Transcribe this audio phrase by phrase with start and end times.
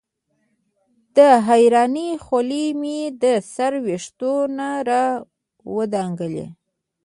[1.15, 1.17] د
[1.47, 6.35] حېرانۍ خولې مې د سر وېښتو نه راودنګل